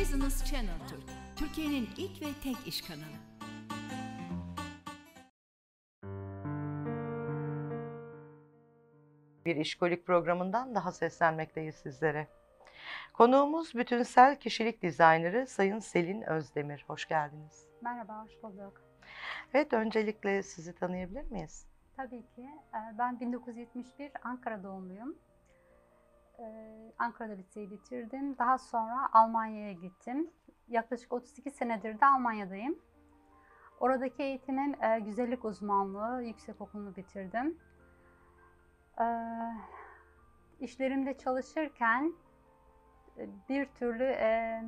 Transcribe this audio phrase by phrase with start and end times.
[0.00, 1.02] Business Channel Türk,
[1.36, 3.18] Türkiye'nin ilk ve tek iş kanalı.
[9.46, 12.28] Bir işkolik programından daha seslenmekteyiz sizlere.
[13.12, 16.84] Konuğumuz bütünsel kişilik dizayneri Sayın Selin Özdemir.
[16.86, 17.66] Hoş geldiniz.
[17.80, 18.82] Merhaba, hoş bulduk.
[19.54, 21.66] Evet, öncelikle sizi tanıyabilir miyiz?
[21.96, 22.48] Tabii ki.
[22.74, 25.18] Ee, Ben 1971 Ankara doğumluyum.
[26.38, 28.38] Ee, Ankara'da liseyi bitirdim.
[28.38, 30.30] Daha sonra Almanya'ya gittim.
[30.68, 32.78] Yaklaşık 32 senedir de Almanya'dayım.
[33.80, 37.58] Oradaki eğitimim e, güzellik uzmanlığı, yüksek okulunu bitirdim.
[39.00, 39.04] Ee,
[40.60, 42.14] İşlerimde çalışırken
[43.18, 44.62] e, bir türlü e,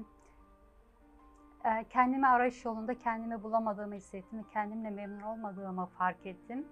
[1.65, 6.69] e, kendimi arayış yolunda kendimi bulamadığımı hissettim kendimle memnun olmadığımı fark ettim.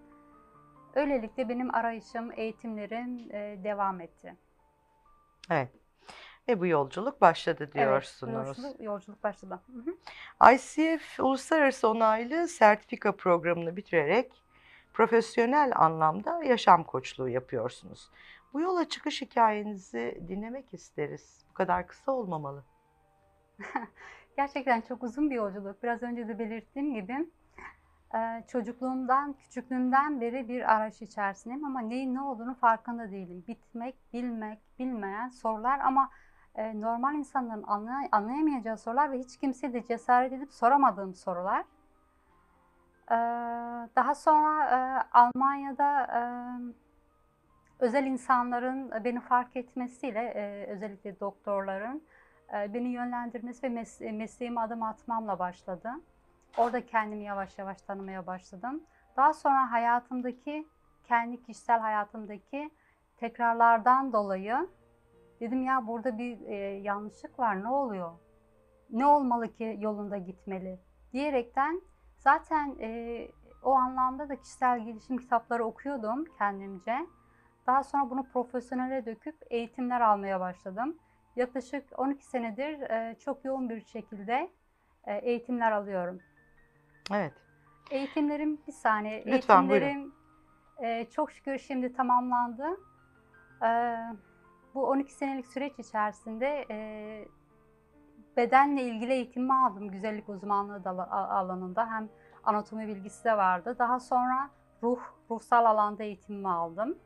[0.94, 4.36] Öylelikle benim arayışım, eğitimlerim e, devam etti.
[5.50, 5.68] Evet.
[6.48, 8.48] Ve bu yolculuk başladı Evet, diyorsunuz.
[8.48, 9.60] yolculuk, yolculuk başladı.
[9.66, 10.54] Hı hı.
[10.54, 14.32] ICF Uluslararası Onaylı Sertifika Programını bitirerek
[14.92, 18.10] profesyonel anlamda yaşam koçluğu yapıyorsunuz.
[18.52, 21.44] Bu yola çıkış hikayenizi dinlemek isteriz.
[21.50, 22.64] Bu kadar kısa olmamalı.
[24.36, 25.82] Gerçekten çok uzun bir yolculuk.
[25.82, 27.30] Biraz önce de belirttiğim gibi
[28.48, 33.44] çocukluğumdan, küçüklüğümden beri bir arayış içerisindeyim ama neyin ne olduğunu farkında değilim.
[33.48, 36.10] Bitmek, bilmek, bilmeyen sorular ama
[36.54, 41.60] e, normal insanların anlay- anlayamayacağı sorular ve hiç kimse de cesaret edip soramadığım sorular.
[43.10, 43.16] E,
[43.96, 44.78] Daha sonra e,
[45.18, 46.22] Almanya'da e,
[47.78, 50.32] özel insanların beni fark etmesiyle,
[50.68, 52.02] özellikle doktorların,
[52.52, 55.90] beni yönlendirmesi ve mes- mesleğime adım atmamla başladı.
[56.58, 58.82] Orada kendimi yavaş yavaş tanımaya başladım.
[59.16, 60.68] Daha sonra hayatımdaki,
[61.04, 62.70] kendi kişisel hayatımdaki
[63.16, 64.68] tekrarlardan dolayı
[65.40, 68.12] dedim ya burada bir e, yanlışlık var, ne oluyor?
[68.90, 70.80] Ne olmalı ki yolunda gitmeli?
[71.12, 71.80] Diyerekten
[72.16, 73.28] zaten e,
[73.62, 77.06] o anlamda da kişisel gelişim kitapları okuyordum kendimce.
[77.66, 80.98] Daha sonra bunu profesyonele döküp eğitimler almaya başladım.
[81.36, 84.50] Yaklaşık 12 senedir e, çok yoğun bir şekilde
[85.04, 86.20] e, eğitimler alıyorum.
[87.12, 87.32] Evet.
[87.90, 89.24] Eğitimlerim bir saniye.
[89.26, 89.32] Lütfen.
[89.32, 90.12] Eğitimlerim
[90.78, 92.66] e, çok şükür şimdi tamamlandı.
[93.62, 93.96] E,
[94.74, 96.78] bu 12 senelik süreç içerisinde e,
[98.36, 99.90] bedenle ilgili eğitimimi aldım.
[99.90, 102.08] Güzellik uzmanlığı alanında hem
[102.44, 103.76] anatomi bilgisi de vardı.
[103.78, 104.50] Daha sonra
[104.82, 106.98] ruh, ruhsal alanda eğitimimi aldım.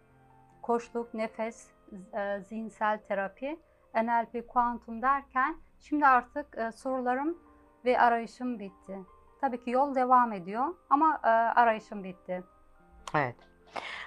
[0.63, 1.71] Koçluk, nefes,
[2.15, 3.61] e, zihinsel terapi,
[3.95, 7.39] NLP, kuantum derken şimdi artık e, sorularım
[7.85, 8.99] ve arayışım bitti.
[9.43, 12.43] Tabii ki yol devam ediyor ama e, arayışım bitti.
[13.15, 13.37] Evet.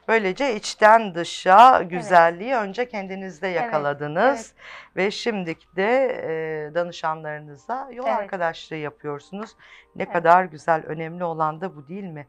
[0.07, 4.53] Böylece içten dışa güzelliği önce kendinizde yakaladınız
[4.95, 8.17] ve şimdiki de e, danışanlarınıza yol Evet.
[8.17, 9.55] arkadaşlığı yapıyorsunuz.
[9.95, 10.13] Ne Evet.
[10.13, 12.27] kadar güzel, önemli olan da bu değil mi?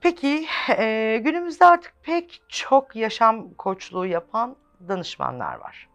[0.00, 0.46] Peki
[0.78, 4.56] e, günümüzde artık pek çok yaşam koçluğu yapan
[4.88, 5.87] danışmanlar var.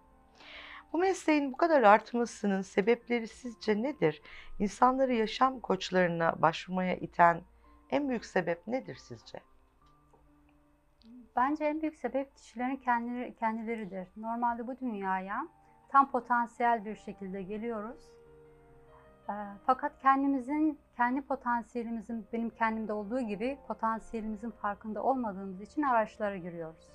[0.93, 4.21] Bu mesleğin bu kadar artmasının sebepleri sizce nedir?
[4.59, 7.41] İnsanları yaşam koçlarına başvurmaya iten
[7.89, 9.39] en büyük sebep nedir sizce?
[11.35, 14.07] Bence en büyük sebep kişilerin kendileri, kendileridir.
[14.17, 15.47] Normalde bu dünyaya
[15.89, 18.11] tam potansiyel bir şekilde geliyoruz.
[19.29, 19.33] Ee,
[19.65, 26.89] fakat kendimizin, kendi potansiyelimizin, benim kendimde olduğu gibi potansiyelimizin farkında olmadığımız için araçlara giriyoruz.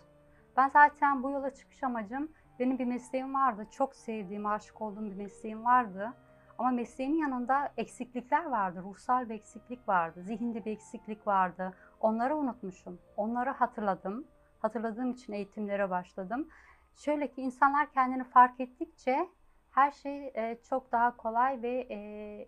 [0.56, 3.66] Ben zaten bu yola çıkış amacım, benim bir mesleğim vardı.
[3.70, 6.12] Çok sevdiğim, aşık olduğum bir mesleğim vardı.
[6.58, 8.82] Ama mesleğin yanında eksiklikler vardı.
[8.84, 10.22] Ruhsal bir eksiklik vardı.
[10.22, 11.74] Zihinde bir eksiklik vardı.
[12.00, 12.98] Onları unutmuşum.
[13.16, 14.26] Onları hatırladım.
[14.58, 16.48] Hatırladığım için eğitimlere başladım.
[16.96, 19.28] Şöyle ki insanlar kendini fark ettikçe
[19.70, 21.96] her şey e, çok daha kolay ve e,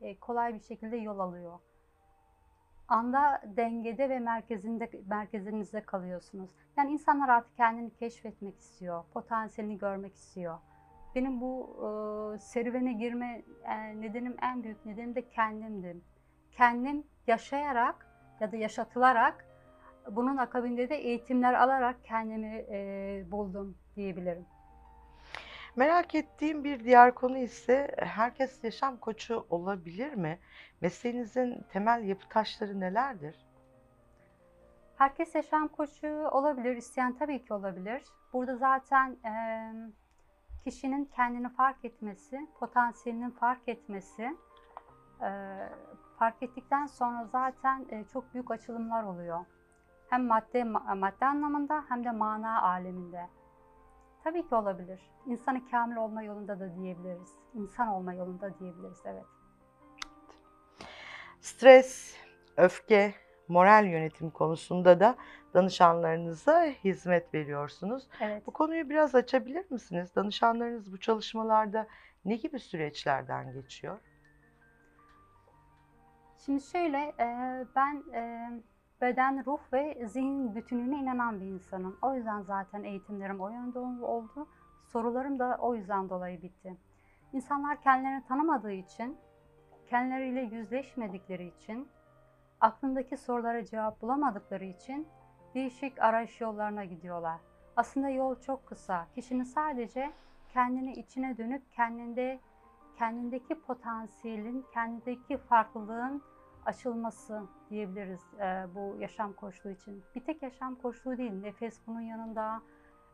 [0.08, 1.58] e, kolay bir şekilde yol alıyor.
[2.90, 6.50] Anda dengede ve merkezinde merkezinizde kalıyorsunuz.
[6.76, 10.58] Yani insanlar artık kendini keşfetmek istiyor, potansiyelini görmek istiyor.
[11.14, 16.04] Benim bu e, serüvene girme e, nedenim en büyük nedenim de kendimdim.
[16.52, 18.06] Kendim yaşayarak
[18.40, 19.46] ya da yaşatılarak
[20.10, 24.46] bunun akabinde de eğitimler alarak kendimi e, buldum diyebilirim.
[25.76, 30.38] Merak ettiğim bir diğer konu ise herkes yaşam koçu olabilir mi?
[30.80, 33.46] Mesleğinizin temel yapı taşları nelerdir?
[34.96, 38.02] Herkes yaşam koçu olabilir, isteyen tabii ki olabilir.
[38.32, 39.32] Burada zaten e,
[40.64, 44.36] kişinin kendini fark etmesi, potansiyelinin fark etmesi,
[45.22, 45.30] e,
[46.18, 49.44] fark ettikten sonra zaten e, çok büyük açılımlar oluyor.
[50.10, 53.28] Hem madde ma- madde anlamında hem de mana aleminde.
[54.24, 55.00] Tabii ki olabilir.
[55.26, 57.34] İnsanı kamil olma yolunda da diyebiliriz.
[57.54, 59.24] İnsan olma yolunda diyebiliriz, evet.
[61.40, 62.16] Stres,
[62.56, 63.14] öfke,
[63.48, 65.16] moral yönetim konusunda da
[65.54, 68.08] danışanlarınıza hizmet veriyorsunuz.
[68.20, 68.46] Evet.
[68.46, 70.14] Bu konuyu biraz açabilir misiniz?
[70.16, 71.86] Danışanlarınız bu çalışmalarda
[72.24, 73.98] ne gibi süreçlerden geçiyor?
[76.44, 77.14] Şimdi şöyle,
[77.76, 78.02] ben
[79.00, 81.98] beden, ruh ve zihin bütünlüğüne inanan bir insanım.
[82.02, 84.48] O yüzden zaten eğitimlerim o yönde ol- oldu.
[84.86, 86.76] Sorularım da o yüzden dolayı bitti.
[87.32, 89.16] İnsanlar kendilerini tanımadığı için,
[89.86, 91.88] kendileriyle yüzleşmedikleri için,
[92.60, 95.08] aklındaki sorulara cevap bulamadıkları için
[95.54, 97.40] değişik arayış yollarına gidiyorlar.
[97.76, 99.06] Aslında yol çok kısa.
[99.14, 100.12] Kişinin sadece
[100.48, 102.40] kendini içine dönüp kendinde
[102.98, 106.22] kendindeki potansiyelin, kendindeki farklılığın
[106.66, 110.04] açılması diyebiliriz e, bu yaşam koçluğu için.
[110.14, 112.62] Bir tek yaşam koçluğu değil, nefes bunun yanında,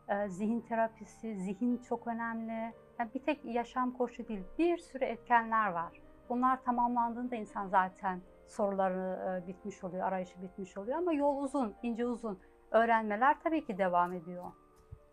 [0.08, 2.74] e, zihin terapisi, zihin çok önemli.
[2.98, 6.00] Yani bir tek yaşam koçluğu değil, bir sürü etkenler var.
[6.28, 12.06] Bunlar tamamlandığında insan zaten soruları e, bitmiş oluyor, arayışı bitmiş oluyor ama yol uzun, ince
[12.06, 12.40] uzun.
[12.70, 14.44] Öğrenmeler tabii ki devam ediyor.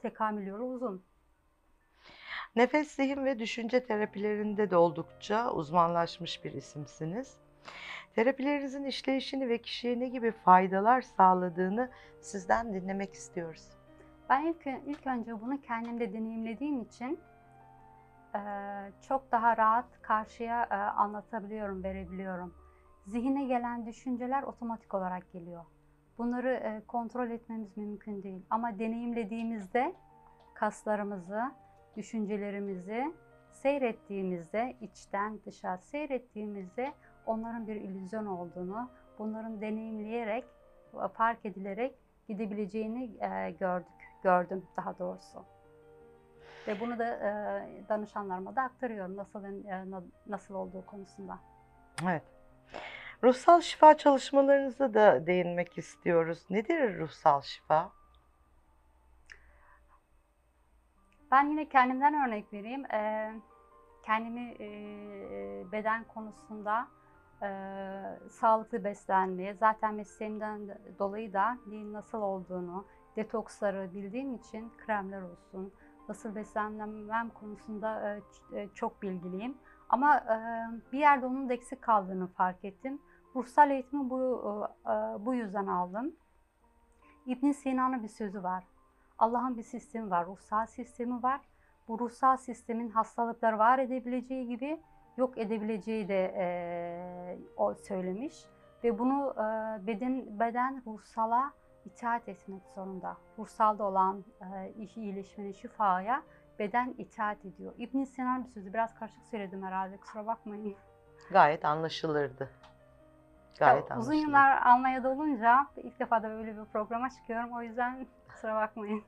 [0.01, 1.03] Tekamül yolu uzun.
[2.56, 7.38] Nefes, zihin ve düşünce terapilerinde de oldukça uzmanlaşmış bir isimsiniz.
[8.15, 11.89] Terapilerinizin işleyişini ve kişiye ne gibi faydalar sağladığını
[12.21, 13.69] sizden dinlemek istiyoruz.
[14.30, 17.19] Ben ilk, ilk önce bunu kendimde deneyimlediğim için
[18.36, 18.39] e,
[19.07, 22.54] çok daha rahat karşıya e, anlatabiliyorum, verebiliyorum.
[23.07, 25.66] Zihine gelen düşünceler otomatik olarak geliyor.
[26.18, 28.45] Bunları e, kontrol etmemiz mümkün değil.
[28.50, 29.95] Ama deneyimlediğimizde
[30.54, 31.42] kaslarımızı,
[31.98, 33.13] düşüncelerimizi
[33.51, 36.94] seyrettiğimizde, içten dışa seyrettiğimizde
[37.25, 38.89] onların bir illüzyon olduğunu,
[39.19, 40.45] bunların deneyimleyerek,
[41.13, 41.95] fark edilerek
[42.27, 43.87] gidebileceğini e, gördük,
[44.23, 45.45] gördüm daha doğrusu.
[46.67, 51.39] Ve bunu da e, danışanlarıma da aktarıyorum nasıl e, na- nasıl olduğu konusunda.
[52.03, 52.23] Evet.
[53.23, 56.45] Ruhsal şifa çalışmalarınıza da değinmek istiyoruz.
[56.49, 57.91] Nedir ruhsal şifa?
[61.31, 62.83] Ben yine kendimden örnek vereyim.
[64.03, 64.67] Kendimi e,
[65.71, 66.87] beden konusunda
[67.44, 67.50] e,
[68.30, 72.86] sağlıklı beslenmeye, zaten mesleğimden de- dolayı da neyin nasıl olduğunu,
[73.16, 75.74] detoksları bildiğim için kremler olsun,
[76.10, 78.19] nasıl beslenmem konusunda
[78.54, 79.57] e, çok bilgiliyim.
[79.90, 80.38] Ama e,
[80.92, 83.01] bir yerde onun da eksik kaldığını fark ettim.
[83.36, 84.42] Ruhsal eğitimi bu,
[84.86, 86.16] e, bu yüzden aldım.
[87.25, 88.63] İbn Sina'nın bir sözü var.
[89.18, 91.42] Allah'ın bir sistemi var, ruhsal sistemi var.
[91.88, 94.81] Bu ruhsal sistemin hastalıklar var edebileceği gibi
[95.18, 98.45] yok edebileceği de eee, o söylemiş.
[98.83, 101.51] Ve bunu eee, beden beden ruhsala
[101.86, 103.18] itaat etmek zorunda.
[103.39, 106.24] Ruhsalda olan eee, iş- iyileşmenin şifaya
[106.60, 107.74] beden itaat ediyor.
[107.77, 110.75] İbn Sina'nın bir sözü biraz karışık söyledim herhalde kusura bakmayın.
[111.31, 112.50] Gayet anlaşılırdı.
[113.59, 118.07] Gayet Ya, uzun yıllar Almanya'da olunca ilk defa da böyle bir programa çıkıyorum o yüzden
[118.27, 119.04] kusura bakmayın.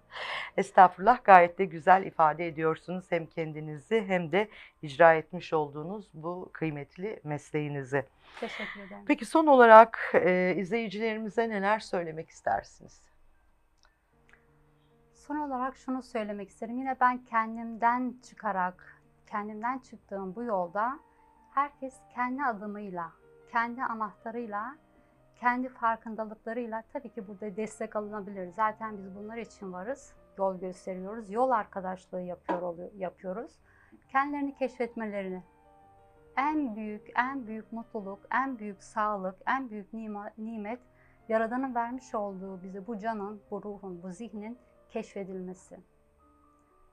[0.58, 4.50] Estağfurullah gayet de güzel ifade ediyorsunuz hem kendinizi hem de
[4.82, 8.06] icra etmiş olduğunuz bu kıymetli mesleğinizi.
[8.40, 9.04] Teşekkür ederim.
[9.08, 13.02] Peki son olarak e, izleyicilerimize neler söylemek istersiniz?
[15.14, 16.78] Son olarak şunu söylemek isterim.
[16.78, 21.00] Yine ben kendimden çıkarak, kendimden çıktığım bu yolda
[21.54, 23.12] herkes kendi adımıyla,
[23.52, 24.76] kendi anahtarıyla,
[25.36, 28.48] kendi farkındalıklarıyla tabii ki burada destek alınabilir.
[28.48, 30.14] Zaten biz bunlar için varız.
[30.38, 31.32] Yol gösteriyoruz.
[31.32, 33.60] Yol arkadaşlığı yapıyor yapıyoruz.
[34.12, 35.44] Kendilerini keşfetmelerini,
[36.38, 39.94] en büyük, en büyük mutluluk, en büyük sağlık, en büyük
[40.38, 40.80] nimet
[41.30, 44.58] Yaradan'ın vermiş olduğu bize bu canın, bu ruhun, bu zihnin
[44.90, 45.80] keşfedilmesi.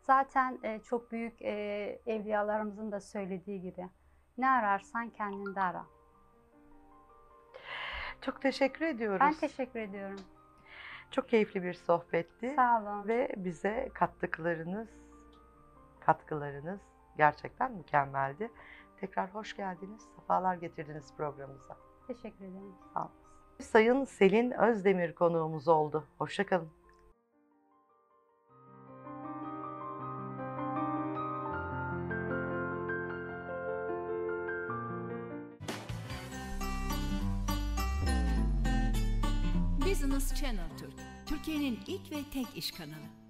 [0.01, 1.53] Zaten e, çok büyük e,
[2.07, 3.89] evliyalarımızın da söylediği gibi
[4.39, 5.87] ne ararsan kendinde ara.
[8.21, 9.21] Çok teşekkür ediyoruz.
[9.21, 10.21] Ben teşekkür ediyorum.
[11.13, 13.09] Çok keyifli bir sohbetti Sağ olun.
[13.09, 14.89] ve bize kattıklarınız,
[16.01, 16.81] katkılarınız
[17.17, 18.51] gerçekten mükemmeldi.
[19.01, 21.77] Tekrar hoş geldiniz, sefalar getirdiniz programımıza.
[22.07, 22.75] Teşekkür ederim.
[22.95, 23.11] Sağ olun.
[23.61, 26.05] Sayın Selin Özdemir konuğumuz oldu.
[26.19, 26.71] Hoşçakalın.
[39.87, 40.92] Business Channel Türk,
[41.27, 43.22] Türkiye'nin ilk ve tek iş kanalı.